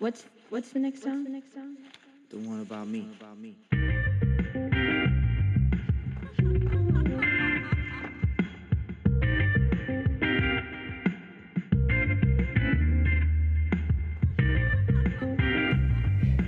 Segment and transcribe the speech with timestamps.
[0.00, 1.26] What's what's the next song?
[2.30, 3.06] The one about me.
[3.20, 3.54] About me.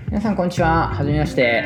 [0.07, 1.65] 皆さんこんにちははじめまして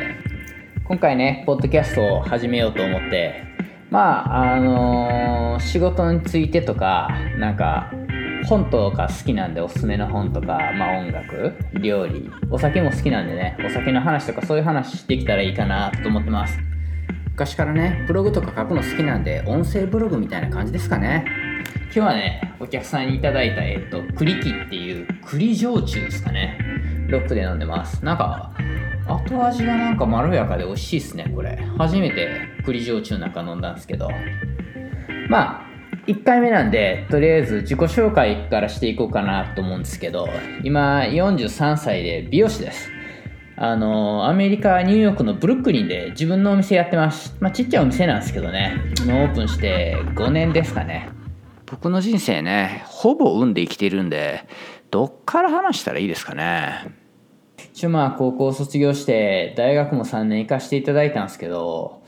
[0.83, 3.45] 今回ねポッドキャストを始めようと思って
[3.89, 7.91] まああのー仕事についてとかなんか
[8.45, 16.57] 本とか好きなんでおすすめの本とか、まあ、音楽料理お酒も好きなんでねお酒の話とかそういう話できたらいいかなと思ってます。
[17.31, 21.25] 昔からねブログとか書くの好きなんで音声ブログみたいな感じですかね。
[21.85, 26.57] 今日はねお客さんにいただいたえっと栗木っていう栗焼酎ですかね。
[27.09, 28.03] ロックで飲んでます。
[28.03, 28.51] なんか
[29.07, 31.57] 後味がなんかまろやかで美味しいっすねこれ。
[31.77, 34.09] 初めて栗焼酎なんか飲んだんですけど。
[35.29, 35.66] まあ
[36.07, 40.29] 1回目なんでとりあえず自己紹介からしていこうかなと思うんですけど
[40.63, 42.89] 今43歳で美容師です。
[43.59, 47.35] あのアメリカニューヨークのブルックリンで自分のお店やってます。
[47.39, 48.75] まあちっちゃいお店なんですけどね。
[49.01, 51.09] オープンして5年ですかね。
[51.65, 54.47] 僕の人生ねほぼ運で生きてるんで
[54.89, 56.95] どっから話したらいいですかね。
[57.73, 62.03] 一応まあ高校卒業して大学も3年行かせていただいたんですけど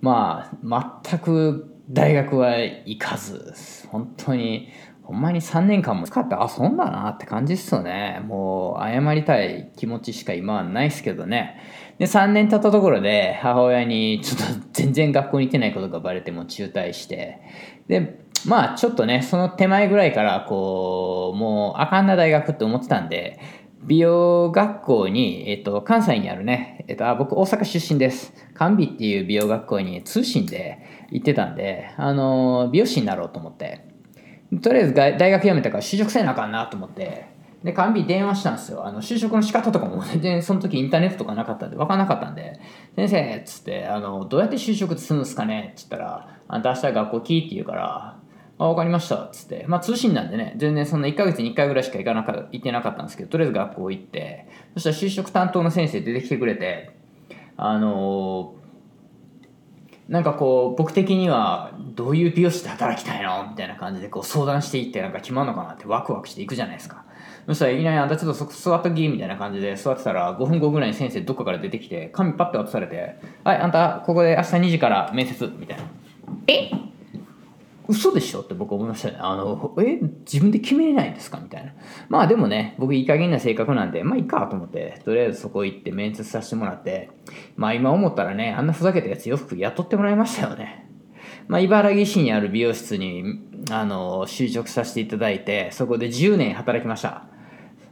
[0.00, 3.54] まあ全く大学は行かず
[3.88, 4.68] 本当に
[5.04, 6.06] ほんまに3年間も。
[6.06, 8.22] 使って遊んだなって感じっすよね。
[8.26, 11.60] もう謝りたい気持ちしか今はないですけどね。
[11.98, 17.40] で3年経ったところで母親にちょっと全然学校に行ってないことがバレても中退して。
[17.86, 23.38] でまあちょっとねその手前ぐらいからこうもうあかんな大学って思ってたんで
[23.86, 28.32] 美容学校に、えっと、関西にあるね、えっと、あ僕大阪出身です。
[28.54, 30.78] 甘美っていう美容学校に通信で
[31.10, 33.86] 行ってたんで、あの美容師になろうと思って。
[34.62, 37.34] とりあえず大学辞めたから就職せなあかんなと思って。
[37.64, 38.86] で甘美電話したんですよ。
[38.86, 42.60] あの就職の仕方とかも 全然その時インターネットとかなかったんで分からなかったんで
[42.94, 48.13] 「先生」っつってあの「どうやって就職するんですかね?」っつったら「あんた明日学校来い」って言うから
[48.58, 49.28] あ、わかりました。
[49.32, 49.64] つって。
[49.68, 56.94] まあ通信なんでね、全然そんな1ヶ月に1回ぐらいしか行かなか行ってなかったんですけど、とりあえず学校行って、そしたら就職担当の先生出てきてくれて、
[57.56, 58.64] あのー
[60.06, 63.48] なんかこう、僕的にはどういう美容師で働きたいの？
[63.48, 67.04] みたいな感じでこう相談していってなんか決まるのかなってワクワクしていくじゃないですか。
[67.46, 75.84] そしたらいきなりあんたちょっとそこ座っときみたいな感じで座ってたら5分後ぐらいに先生どっかから出てきて紙パッて渡されて「はいあんたここで明日2時から面接」みたいな
[76.48, 76.70] 「え？
[77.86, 79.16] 嘘でしょって僕思いましたね。
[79.20, 81.38] あの、え、自分で決めれないんですか？
[81.42, 81.72] みたいな。
[82.08, 87.10] まあでもね、僕いい加減な性格なんで、まあいいかと思って、とりあえずそこ行って面接させてもらって、
[87.56, 90.88] まあ今思ったらね、あんなふざけたやつよく雇ってもらいましたよね。
[91.46, 93.40] まあ茨城市にある美容室に、
[93.70, 97.26] あの、就職させていただいて、そこで10年働きました。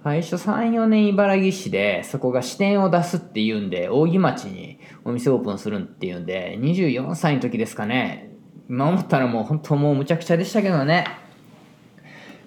[0.04, 8.31] 最初3、4年茨城市で、そこが支店を出すっていうんで、扇町にお店オープンするっていうんで、24歳の時ですかね、
[8.72, 11.04] 今思ったらもう本当もうむちゃくちゃでしたけどね。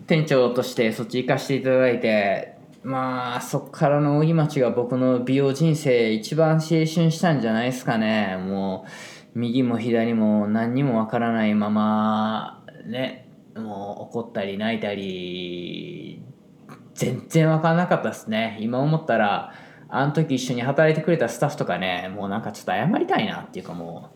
[0.07, 8.37] 店長としてそっち行かせていただいてまあそっからの扇町が僕の美容人生一番青春したんじゃないですかね。
[8.37, 8.87] も
[9.35, 13.29] う右も左も何にもわからないままね。
[13.55, 16.23] もう怒ったり泣いたり
[16.95, 18.57] 全然わからなかったですね。
[18.61, 19.53] 今思ったら
[19.89, 24.14] あの時一緒に働いてくれたスタッフとかねもうなんかちょっと謝りたいなっていうかもう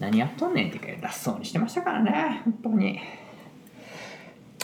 [0.00, 2.98] 何やっとんねんっていうか脱そうにしてましたからね本当に。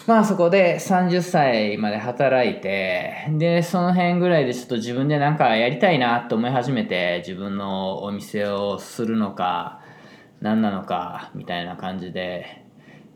[0.06, 9.80] まあそこで30歳まで働いてでその辺ぐらいでちょっと自分でなんかやりたいなと思い始めて自分のお店をするのか
[10.40, 12.64] 何なのかみたいな感じで。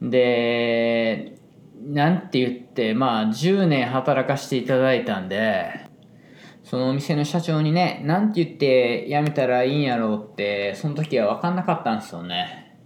[0.02, 1.36] で
[1.82, 5.89] なんて言ってまあ10年働かせていただいたんで
[6.70, 12.76] そのお店の社長にね、なんて言って辞めたらいいんやろうって、その時は分かんなかったんですよね。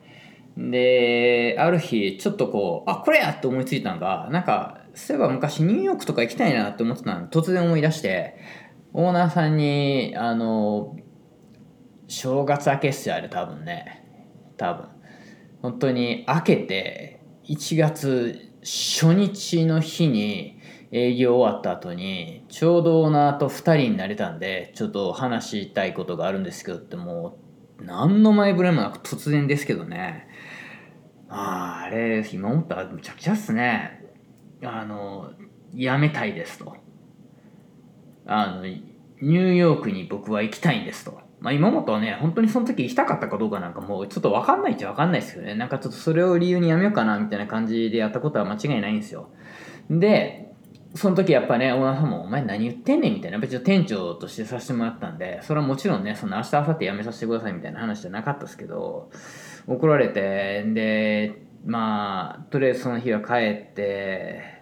[0.56, 8.38] で、ある日、ちょっとこう、あ、これやって思いついたのが、なんか、そういえば昔ニューヨークとか行きたいなって思ってたの突然思い出して、
[8.94, 10.96] オーナーさんに、あの、
[12.08, 14.02] 正月明けっすよ、あれ多分ね。
[14.56, 14.88] 多分。
[15.60, 17.20] 本当に明けて、
[17.50, 20.58] 1月初日の日に、
[20.96, 27.36] 営業終わった後にちょうどオーナーと2人になれたんでちょっと話したいことがあるんですけどっても
[27.80, 30.28] う何の前触れもなく突然ですけどね。
[31.28, 34.04] ああれ今思ったらむちゃくちゃっすね。
[34.62, 35.32] あの
[35.74, 36.76] やめたいですと。
[38.24, 41.18] あのニューヨークに僕は行きたいんですと。
[41.40, 45.56] まあ今思ったらね本当にその時行きたかったかどうかなんかもうちょっと分かんないっちゃ分かんないですけどね。
[45.56, 49.30] なんかちょっとそれを理由にやめようかなみたいな感じでやったことは間違いないんですよ。
[49.90, 50.53] で
[50.94, 59.10] その時やっぱね、オーナーさんも、お前何言ってんねんみたいな、別に店長としてさせてもらったんで、それはもちろんね、その明日、明後日辞めさせてくださいみたいな話じゃなかったですけど、
[59.66, 64.54] 怒られて、で、まあ、とりあえずその日は帰って、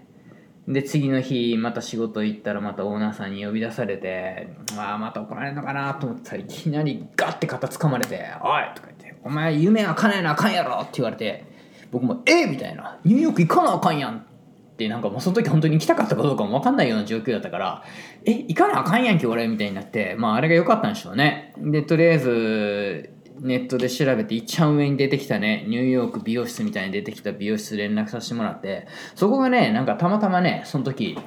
[0.67, 4.49] で、次の日、また仕事行ったら、またオーナーさんに呼び出されて、
[4.79, 11.44] ああ、また怒られるのかなと思ったらいきなりガッて肩掴まれて、おいとか言って、お前夢は叶えなあかんやろって言われて、
[11.90, 14.25] 僕も、えみたいな、ニューヨーク行かなあかんやん
[14.72, 17.84] ってなんかもうその時本当に行きたかったかどうかも分かんないような状況だったから
[18.24, 21.54] え行かなあかんやんけ俺みたいになってまああれが良かったんでしょうね。
[21.58, 23.10] でとりあえず
[23.40, 31.19] ネットで調べて一番上に出てきたねニューヨーク美容室みたいに出てきた美容室連絡させてもらってそこがねなんかたまたまねその時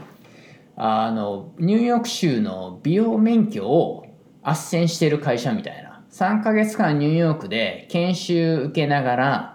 [0.75, 4.05] あのニューヨーク州の美容免許を
[4.43, 4.51] 斡
[4.83, 5.85] 旋してる会社みたいな。
[6.11, 9.54] 3ヶ月間ニューヨークで研修受けながら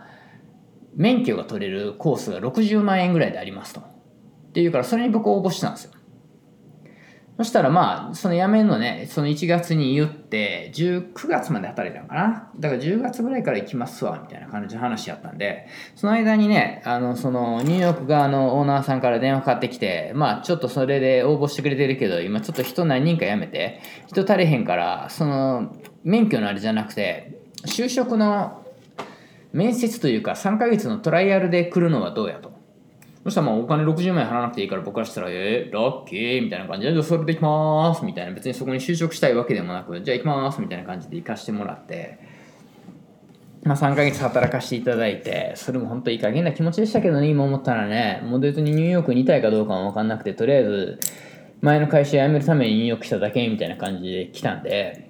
[1.00, 3.80] 免許が取れるコースが60万円ぐらいでありますと。
[3.80, 3.84] っ
[4.52, 5.92] ていうからそれに僕応募したんですよ。
[7.38, 15.66] そしたらまあその辞めるのねその1月に言って19月まで働いたのかなだから10月ぐらいから行きますわみたいな感じの話やったんで
[15.96, 25.74] その間にねあのそのニューヨーク側のオーナーさんから電話かかってきてまあちょっとそれで応募してくれてるけど今ちょっと人何人か辞めて人足りへんからその
[26.04, 28.59] 免許のあれじゃなくて就職の
[29.52, 32.50] 面接というか3ヶ月のトライアルで来るのはどうやと。
[33.24, 42.18] そしたらまあお金60万円払わなくていいから僕からしたら、えー、ラッキーみたいな感じで、じゃあそれで行きますみたいな、別にそこに就職したいわけでもなく、じゃあ行きますみたいな感じで行かしてもらって、
[43.62, 50.98] まあ3ヶ月働かせていただいて、それも本当いい加減な気持ちでしたけどね、今思ったらね、もう別にニューヨークにいたいかどうかも分かんなくて、とりあえず
[51.60, 55.09] 前の会社辞めるためにニューヨーク来ただけみたいな感じで来たんで、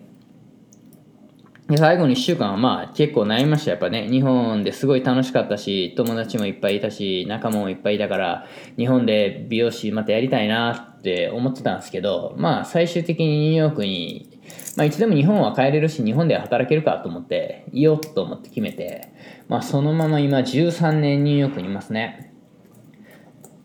[1.70, 3.70] で最後の1週間はまあ結構悩みました。
[3.70, 8.46] やっぱね日本ですごい楽しかったし友達もいっぱいいたし仲間もいっぱいいたから
[8.76, 14.40] 日本で美容師またやりたいなって思ってたんですけどまあ最終的にニューヨークに、
[14.76, 19.12] まあ、いつでも日本は帰れるし日本で働けるかと思っていようと思って決めて、
[19.46, 22.29] まあ、そのまま今13年ニューヨークにいますね。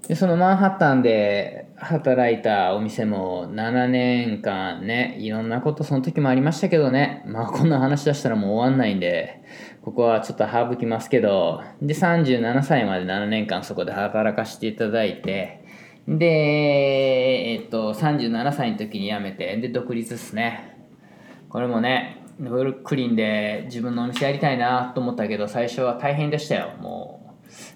[0.08, 7.24] でそのマンハッタンで働いたお店も7年間ねいろんなことその時もありましたけどね。
[7.26, 9.42] まあこんな話出したらもう終わんないんで
[9.82, 11.62] ここはちょっと省きますけど。
[11.82, 15.64] で37歳まで7年間そこで働かせていただいて
[16.08, 20.78] でえっと37歳の時に辞めてで独立っすね。
[21.50, 26.74] これもねブルックリンで自分のお店やりたいなと思ったけど最初は大変でしたよ。
[26.80, 27.25] もう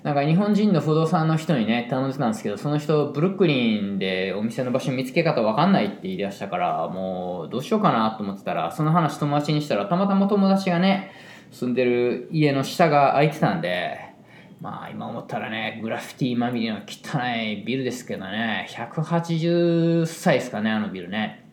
[0.03, 11.11] なんか日本人の不動産の人にね頼んでたんですけどその人ブルックリンでお店の場所見つけ方わかんないって言い出したからもうどうしようかなと思ってたらその話友達にしたらたまたま友達がね
[11.51, 14.09] 住んでる家の下が空いてたんで
[14.61, 21.45] まあ今思ったらねグラフィティまみれの汚いビルですけどね180歳ですかねあのビルね。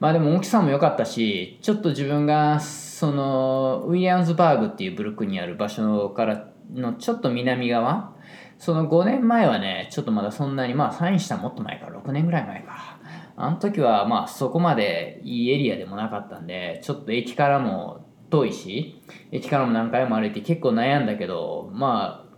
[0.00, 8.14] まあでも大きさも良かったしちょっと自分がそのウィリアムズバーグっていうブルックにある場所からのちょっと南側？
[8.58, 11.86] その5年前はねちょっとまだそんなにまあサインしたもっと前か。
[11.86, 12.98] 6年ぐらい前か。
[13.36, 19.02] あの時はまあそこまでいいエリアでもなかったんでちょっと駅からも遠いし
[19.32, 22.36] 駅からも何回も歩いて結構悩んだけどまあ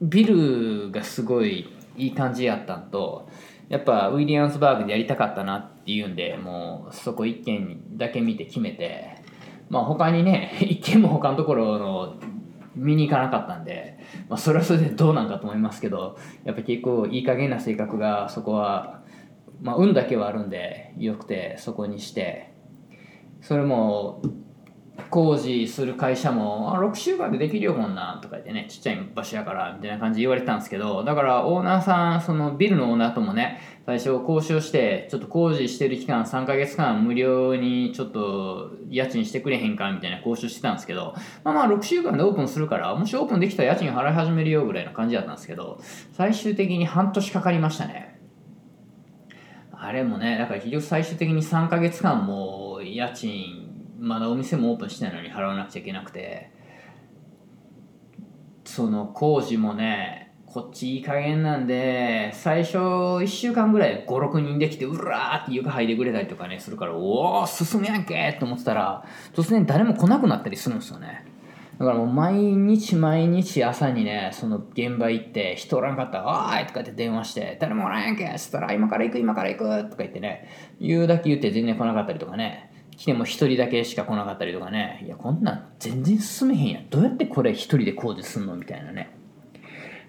[0.00, 3.28] ビルがすごいいい感じやったんと
[3.68, 9.16] やっぱウィリアムズバーグでやりたかったなっていうんでもうそこ1軒だけ見て決めて
[9.68, 12.16] まあ他にね 一軒も他のところの
[12.74, 13.98] 見に行かなかったんで、
[14.28, 19.02] まあ、それはそれでどうなんかと思いますけどやっぱ結構いい加減な性格がそこは、
[19.60, 22.52] まあ、運だけはあるんでよくてそこにして。
[23.42, 24.22] それも
[25.10, 45.80] 工事する会社も「あ6週間でできるよこんな」とか言ってねちっちゃい場所やからみたいな感じで言われてたんですけどだからオーナーさんそのビルのオーナーともね最初交渉してちょっと工事してる期間3ヶ月間無料にちょっと家賃してくれへんかみたいな交渉してたんですけどまあまあ6週間でオープンするからもしオープンできたら家賃払い始めるよぐらいの感じだったんですけど
[46.12, 48.12] 最終的に半年かかりましたね。
[49.84, 53.71] あれもねだから結局最終的に3ヶ月間も家賃
[54.02, 56.50] まだお店もオープンしてないのに払わなくちゃいけなくて
[58.64, 71.24] その工事もねこっちいい加減なんで最初1週間ぐらい56人できてうらーって床剥いでくれたりとかねするからおお進むやんけと思ってたら突然誰も来なくなったりするんですよね
[71.78, 80.48] だからもう毎日毎日朝にねその現場行って人おらんかったら「おい!」とかって電話して「誰もおらんやんけ!」っつったら「今から行く今から行く!」とか言ってね
[80.80, 82.71] 言うだけ言って全然来なかったりとかね
[83.02, 85.02] 来ても一人だけしか来なかったりとかね。
[85.04, 89.10] いやこんなん全然進めへんやどうやってこれ一人で工事すんのみたいなね。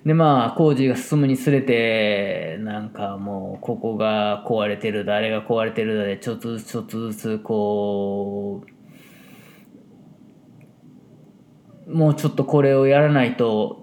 [0.05, 8.63] でまあ工事が進むにつれてなんかもうここが壊れてるだあれが壊れてるだでちょっとずつちょっとずつこ
[11.87, 13.82] うもうちょっとこれをやらないと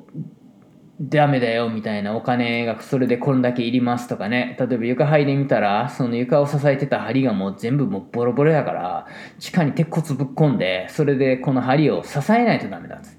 [1.02, 4.54] ダメだよみたいなお金がそれでこんだけいりますとかね。
[4.60, 9.06] 例えば床剥いでみたらその床を支えてた梁がもう全部もうボロボロやから
[9.38, 13.16] 地下に鉄骨ぶっ込んでそれでこの梁を支えないとダメだっつ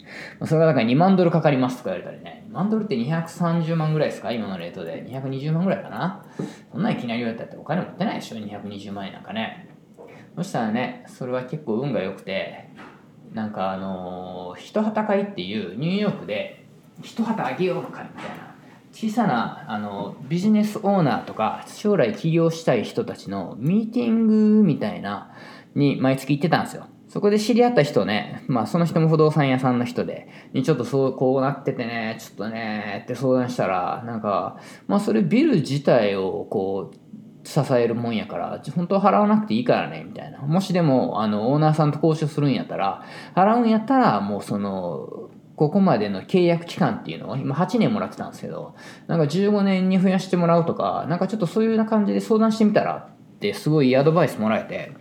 [0.48, 2.46] それがだから2万ドルかかりますとか言われたりね。
[2.50, 4.32] 2万ドルって230万ぐらいですか？
[4.32, 5.04] 今のレートで。
[5.10, 6.24] 220万ぐらいかな？
[6.72, 9.70] そんないきなり言われたってお金持ってないでしょ？220万円なんかね。
[10.36, 12.70] そしたらねそれは結構運が良くて
[13.34, 16.61] なんかあのー、一旗会っていうニューヨークで
[17.02, 18.56] 一旗あげようの会みたいな
[18.92, 25.32] 小さなあのビジネスオーナーとか将来起業したい人たちのミーティングみたいな
[25.76, 40.40] に毎月行ってたんですよそこで知り合った人ね、まあその人も不動産屋さんの人で、にちょっとそうこうなっててね、ちょっとね、って相談したら、なんか、まあそれビル自体をこう、支えるもんやから、本当は払わなくていいからね、みたいな。
[40.40, 43.04] もしでも、あの、オーナーさんと交渉するんやったら、
[43.36, 48.76] 払うんやったら、もうその、ここまでの契約期間っていうのを今8年もらってたんですけど、
[49.08, 54.92] なんか15年に増やしてもらうとか、なんかちょっとそういうような感じで相談してみたらってすごいアドバイスもらえて、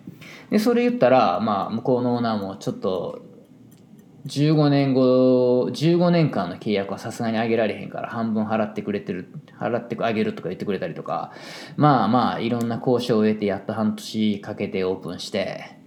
[0.50, 3.22] で、それ言ったら、まあ向こうのオーナーもちょっと
[4.26, 11.32] 15年後、15年間の契約はさすがに上げられへんから半分払ってくれてる、払ってあげるとか言ってくれたりとか、
[11.76, 15.79] まあまあいろんな交渉を得てやっと半年かけてオープンして、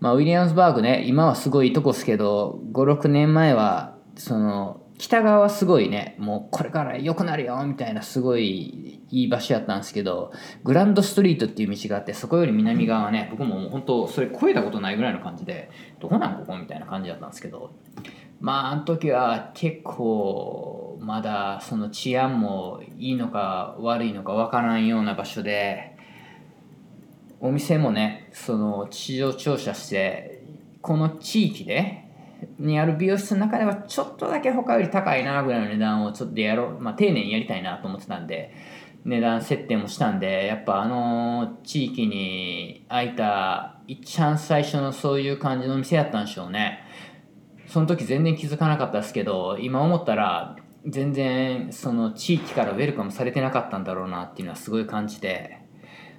[0.00, 10.32] まあウィリアムズバーグね、今はすごいいいとこっすけど、5、6年前はその北側はすごいねもうこれから良くなるよみたいなすごいいい場所やったんですけど
[10.64, 17.74] グランドストリートっていう道があってそこより南側はね僕ももう本当それ越えたことないぐらいの感じでどこなんここみたいな感じだったんですけど
[18.40, 25.95] まああの時は結構まだその治安もいいのか悪いのか分からんような場所で
[27.40, 30.42] お店もねその地上調査して
[30.80, 32.04] この地域で
[32.58, 38.52] にある美容室の中ではちょっとだけ他より高いなぐらいの値段をちょっとやろう、まあ、丁寧にやりたいなと思ってたんで
[39.04, 46.80] 値段設定もしたんでやっぱあの地域に開いた一番最初のそういう感じの店やったんでしょうね。
[47.68, 55.55] その時全然気づかなかったですけど今思ったら全然その地域からウェルカムされてなかったんだろうなっていうのはすごい感じて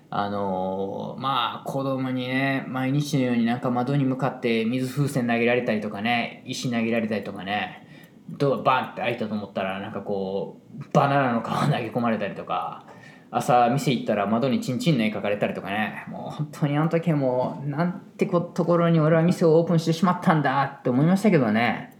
[0.09, 7.85] あのー、まあ子供にね毎日のようになんか窓に向かって水風船投げられたりとかね石投げられたりとかね
[8.29, 12.85] ドアバンって開いたと思ったらなんかこうバナナの皮投げ込まれたりとか
[13.31, 21.96] 朝店行ったら窓にチンチンの絵描かれたりとかねもう本当にあの時はもうなんてこところに俺は店をオープンしてしまったんだって思いましたけどね。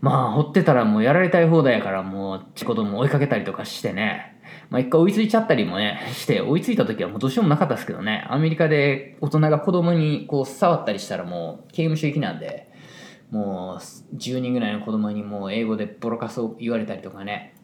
[0.00, 4.36] まあ掘ってたらもうやられたい放題やからもう子供追いかけたりとかしてね。
[4.70, 12.68] まあ一回追いついちゃったりもね、 して、追いついた時はもうどうしようもなかったですけどね、アメリカで大人が子供にこう触ったりしたらもう刑務所行きなんで、
[13.30, 17.54] もう10人ぐらいの子供にもう英語でボロカスを言われたりとかね、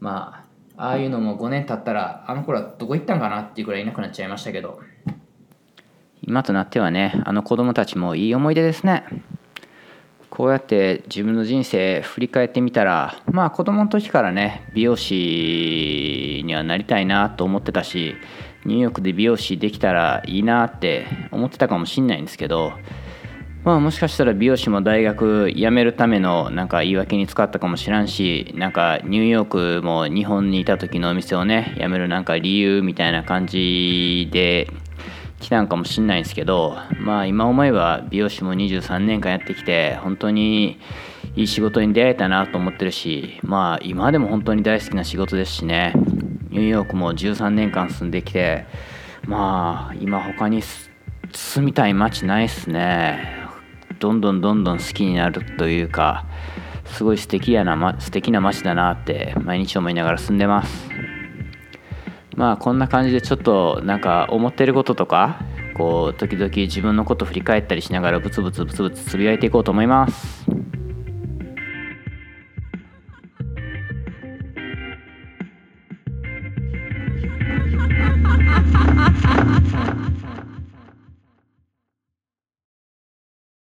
[0.00, 0.44] ま
[0.76, 4.80] あ、ああいうのも5年経ったら、あの頃はどこ行ったんかなっていうくらいいなくなっちゃいましたけど、
[6.22, 9.04] 今となってはね、あの子供たちもいい思い出ですね。
[10.30, 18.14] こうやって自分の人生振り返ってみたらまあ子供の時からね美容師にはなりたいなと思ってたし
[18.64, 22.72] ニューヨークで美容師できたらいいなって思ってたかもしんないんですけど
[23.64, 34.68] まあもしかしたら美容師も大学辞めるためのなんか言い訳に使ったかもしらんしなんかニューヨークも日本にいた時のお店をね辞めるなんか理由みたいな感じで
[35.40, 40.78] 来たんかもしんないんですけどまあ今思えば美容師も23年間やってきて本当に
[41.36, 45.92] いい仕事に出会えたなと思ってるしまあ今でも本当に大好きな仕事ですしね。
[46.50, 48.66] ニューヨークも13年間住んできて
[49.26, 50.62] まあ今他に
[51.32, 53.36] 住みたい街ないっすね。
[54.00, 56.24] どんどんどんどん好きになるというか
[56.86, 60.88] すごい素敵やな、ま、素敵な街だなって毎日思いながら住んでます。
[62.38, 65.40] まあこんな感じでちょっとなんか思ってることとか
[65.74, 70.67] こう時々自分のこと振り返ったりしながらブツブツブツブツつぶやいていこうと思います。